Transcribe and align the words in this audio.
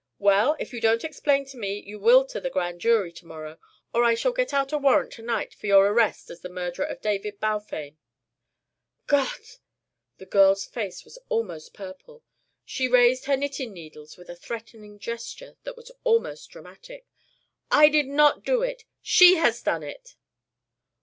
Well, 0.17 0.55
if 0.59 0.73
you 0.73 0.81
don't 0.81 1.03
explain 1.03 1.45
to 1.45 1.57
me, 1.57 1.79
you 1.79 1.99
will 1.99 2.25
to 2.25 2.39
the 2.41 2.49
Grand 2.49 2.81
Jury 2.81 3.11
to 3.11 3.25
morrow. 3.27 3.59
Or 3.93 4.03
I 4.03 4.15
shall 4.15 4.31
get 4.31 4.51
out 4.51 4.73
a 4.73 4.79
warrant 4.79 5.11
to 5.13 5.21
night 5.21 5.53
for 5.53 5.67
your 5.67 5.85
arrest 5.85 6.31
as 6.31 6.39
the 6.41 6.49
murderer 6.49 6.85
of 6.85 7.01
David 7.01 7.39
Balfame." 7.39 7.99
"Gott!" 9.05 9.59
The 10.17 10.25
girl's 10.25 10.65
face 10.65 11.05
was 11.05 11.19
almost 11.29 11.75
purple. 11.75 12.23
She 12.65 12.87
raised 12.87 13.25
her 13.25 13.37
knitting 13.37 13.73
needles 13.73 14.17
with 14.17 14.27
a 14.27 14.35
threatening 14.35 14.97
gesture 14.97 15.57
that 15.65 15.77
was 15.77 15.91
almost 16.03 16.49
dramatic. 16.49 17.05
"I 17.69 17.87
did 17.87 18.07
not 18.07 18.43
do 18.43 18.63
it. 18.63 18.85
She 19.03 19.35
has 19.35 19.61
done 19.61 19.83
it." 19.83 20.15